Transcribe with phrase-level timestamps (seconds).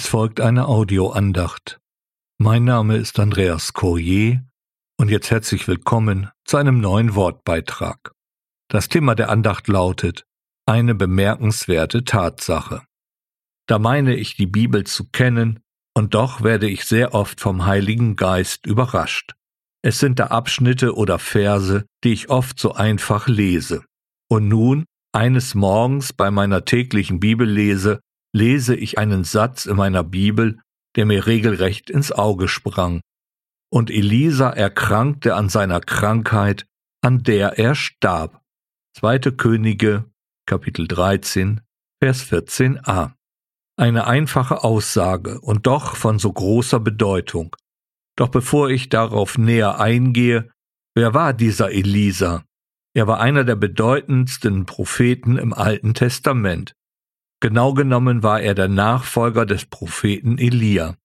[0.00, 1.78] Es folgt eine Audioandacht.
[2.38, 4.42] Mein Name ist Andreas Courier
[4.96, 8.12] und jetzt herzlich willkommen zu einem neuen Wortbeitrag.
[8.68, 10.24] Das Thema der Andacht lautet
[10.64, 12.80] eine bemerkenswerte Tatsache.
[13.66, 15.60] Da meine ich die Bibel zu kennen,
[15.94, 19.34] und doch werde ich sehr oft vom Heiligen Geist überrascht.
[19.82, 23.84] Es sind da Abschnitte oder Verse, die ich oft so einfach lese.
[24.30, 28.00] Und nun, eines Morgens bei meiner täglichen Bibellese,
[28.32, 30.60] lese ich einen Satz in meiner Bibel,
[30.96, 33.00] der mir regelrecht ins Auge sprang.
[33.72, 36.66] Und Elisa erkrankte an seiner Krankheit,
[37.02, 38.42] an der er starb.
[38.96, 40.04] Zweite Könige,
[40.46, 41.60] Kapitel 13,
[42.02, 43.12] Vers 14a.
[43.76, 47.56] Eine einfache Aussage und doch von so großer Bedeutung.
[48.16, 50.50] Doch bevor ich darauf näher eingehe,
[50.94, 52.44] wer war dieser Elisa?
[52.94, 56.74] Er war einer der bedeutendsten Propheten im Alten Testament.
[57.40, 60.96] Genau genommen war er der Nachfolger des Propheten Elia.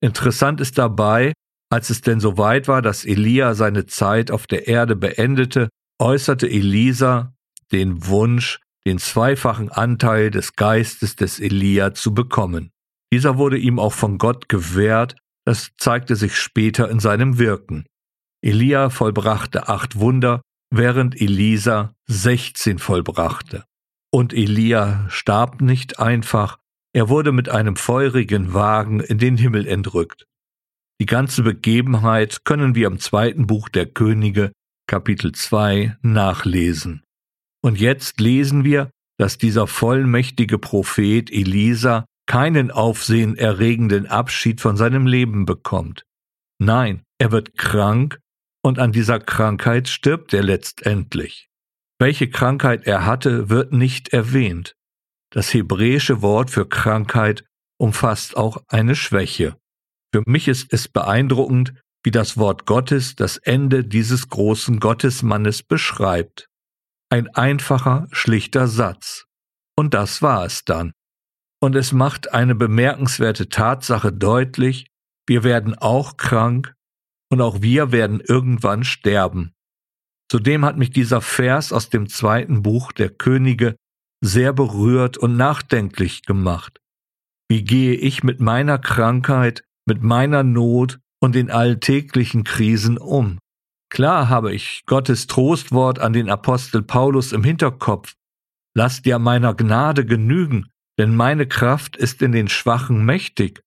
[0.00, 1.32] Interessant ist dabei,
[1.70, 5.68] als es denn so weit war, dass Elia seine Zeit auf der Erde beendete,
[6.00, 7.34] äußerte Elisa
[7.72, 12.70] den Wunsch, den zweifachen Anteil des Geistes des Elia zu bekommen.
[13.12, 17.86] Dieser wurde ihm auch von Gott gewährt, das zeigte sich später in seinem Wirken.
[18.42, 23.64] Elia vollbrachte acht Wunder, während Elisa sechzehn vollbrachte.
[24.10, 26.58] Und Elia starb nicht einfach,
[26.94, 30.26] er wurde mit einem feurigen Wagen in den Himmel entrückt.
[31.00, 34.52] Die ganze Begebenheit können wir im zweiten Buch der Könige,
[34.88, 37.04] Kapitel 2, nachlesen.
[37.62, 45.44] Und jetzt lesen wir, dass dieser vollmächtige Prophet Elisa keinen aufsehenerregenden Abschied von seinem Leben
[45.44, 46.04] bekommt.
[46.58, 48.20] Nein, er wird krank
[48.62, 51.47] und an dieser Krankheit stirbt er letztendlich.
[51.98, 54.74] Welche Krankheit er hatte, wird nicht erwähnt.
[55.30, 57.44] Das hebräische Wort für Krankheit
[57.78, 59.56] umfasst auch eine Schwäche.
[60.12, 66.48] Für mich ist es beeindruckend, wie das Wort Gottes das Ende dieses großen Gottesmannes beschreibt.
[67.10, 69.26] Ein einfacher, schlichter Satz.
[69.76, 70.92] Und das war es dann.
[71.60, 74.86] Und es macht eine bemerkenswerte Tatsache deutlich,
[75.26, 76.74] wir werden auch krank
[77.30, 79.52] und auch wir werden irgendwann sterben.
[80.30, 83.76] Zudem hat mich dieser Vers aus dem zweiten Buch der Könige
[84.22, 86.80] sehr berührt und nachdenklich gemacht.
[87.48, 93.38] Wie gehe ich mit meiner Krankheit, mit meiner Not und den alltäglichen Krisen um?
[93.90, 98.14] Klar habe ich Gottes Trostwort an den Apostel Paulus im Hinterkopf.
[98.76, 100.68] Lass dir meiner Gnade genügen,
[100.98, 103.62] denn meine Kraft ist in den Schwachen mächtig.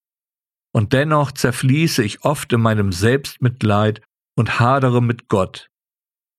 [0.74, 4.04] Und dennoch zerfließe ich oft in meinem Selbstmitleid
[4.38, 5.71] und hadere mit Gott.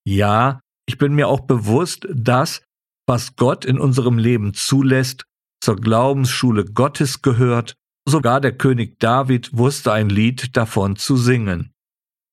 [0.05, 2.63] Ja, ich bin mir auch bewusst, dass,
[3.07, 5.25] was Gott in unserem Leben zulässt,
[5.61, 7.75] zur Glaubensschule Gottes gehört.
[8.07, 11.71] Sogar der König David wusste ein Lied davon zu singen.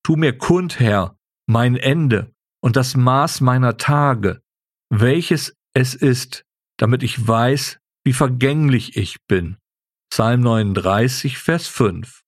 [0.04, 1.16] Tu mir kund, Herr,
[1.46, 4.42] mein Ende und das Maß meiner Tage,
[4.92, 6.44] welches es ist,
[6.76, 9.58] damit ich weiß, wie vergänglich ich bin.
[10.12, 12.22] Psalm 39, Vers 5.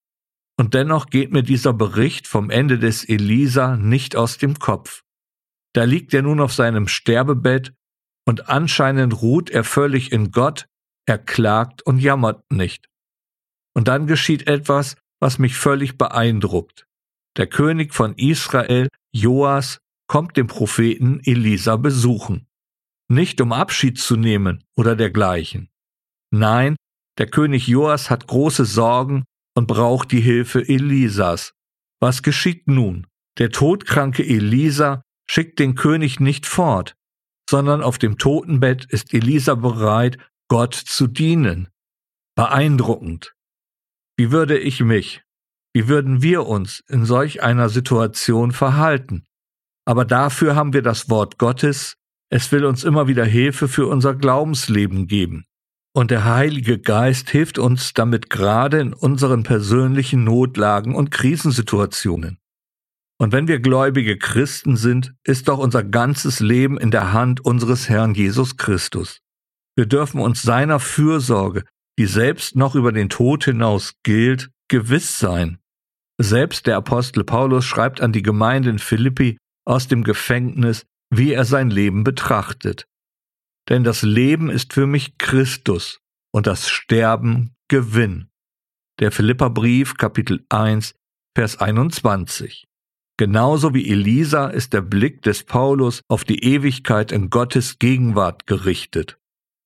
[0.56, 5.03] Und dennoch geht mir dieser Bericht vom Ende des Elisa nicht aus dem Kopf.
[5.75, 7.72] Da liegt er nun auf seinem Sterbebett
[8.27, 10.66] und anscheinend ruht er völlig in Gott,
[11.06, 12.88] er klagt und jammert nicht.
[13.75, 16.87] Und dann geschieht etwas, was mich völlig beeindruckt.
[17.37, 22.47] Der König von Israel, Joas, kommt den Propheten Elisa besuchen.
[23.09, 25.71] Nicht um Abschied zu nehmen oder dergleichen.
[26.31, 26.77] Nein,
[27.19, 31.54] der König Joas hat große Sorgen und braucht die Hilfe Elisas.
[32.00, 33.06] Was geschieht nun?
[33.39, 36.97] Der todkranke Elisa schickt den König nicht fort,
[37.49, 40.19] sondern auf dem Totenbett ist Elisa bereit,
[40.49, 41.69] Gott zu dienen.
[42.34, 43.34] Beeindruckend.
[44.16, 45.22] Wie würde ich mich,
[45.75, 49.27] wie würden wir uns in solch einer Situation verhalten?
[49.84, 51.97] Aber dafür haben wir das Wort Gottes,
[52.31, 55.44] es will uns immer wieder Hilfe für unser Glaubensleben geben.
[55.94, 62.39] Und der Heilige Geist hilft uns damit gerade in unseren persönlichen Notlagen und Krisensituationen.
[63.18, 67.88] Und wenn wir gläubige Christen sind, ist doch unser ganzes Leben in der Hand unseres
[67.88, 69.20] Herrn Jesus Christus.
[69.76, 71.64] Wir dürfen uns seiner Fürsorge,
[71.98, 75.59] die selbst noch über den Tod hinaus gilt, gewiss sein.
[76.18, 81.44] Selbst der Apostel Paulus schreibt an die Gemeinde in Philippi aus dem Gefängnis, wie er
[81.44, 82.86] sein Leben betrachtet.
[83.68, 86.00] Denn das Leben ist für mich Christus
[86.32, 88.28] und das Sterben Gewinn.
[88.98, 90.94] Der Philipperbrief Kapitel 1
[91.34, 92.66] Vers 21.
[93.18, 99.18] Genauso wie Elisa ist der Blick des Paulus auf die Ewigkeit in Gottes Gegenwart gerichtet.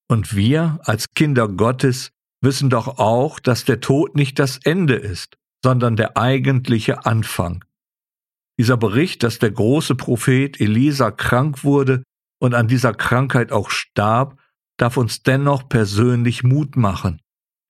[0.08, 2.10] Und wir als Kinder Gottes
[2.42, 7.64] wissen doch auch, dass der Tod nicht das Ende ist, sondern der eigentliche Anfang.
[8.58, 12.02] Dieser Bericht, dass der große Prophet Elisa krank wurde
[12.40, 14.38] und an dieser Krankheit auch starb,
[14.78, 17.20] darf uns dennoch persönlich Mut machen.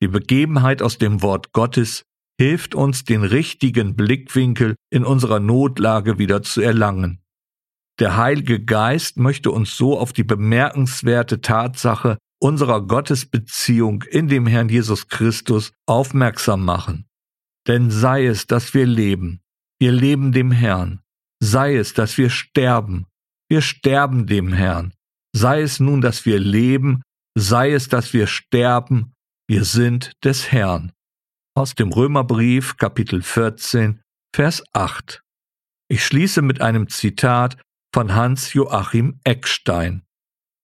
[0.03, 2.03] Die Begebenheit aus dem Wort Gottes
[2.39, 7.23] hilft uns, den richtigen Blickwinkel in unserer Notlage wieder zu erlangen.
[7.99, 14.69] Der Heilige Geist möchte uns so auf die bemerkenswerte Tatsache unserer Gottesbeziehung in dem Herrn
[14.69, 17.07] Jesus Christus aufmerksam machen.
[17.67, 19.41] Denn sei es, dass wir leben,
[19.81, 21.01] wir leben dem Herrn,
[21.41, 23.07] sei es, dass wir sterben,
[23.49, 24.93] wir sterben dem Herrn,
[25.35, 27.03] sei es nun, dass wir leben,
[27.35, 29.15] sei es, dass wir sterben,
[29.49, 30.93] wir sind des Herrn.
[31.57, 34.03] Aus dem Römerbrief Kapitel 14,
[34.35, 35.23] Vers 8.
[35.89, 37.57] Ich schließe mit einem Zitat
[37.95, 40.03] von Hans Joachim Eckstein.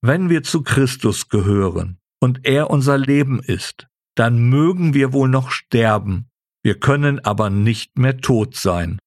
[0.03, 5.51] Wenn wir zu Christus gehören und er unser Leben ist, dann mögen wir wohl noch
[5.51, 6.29] sterben,
[6.63, 8.99] wir können aber nicht mehr tot sein.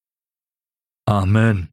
[1.08, 1.70] Amen.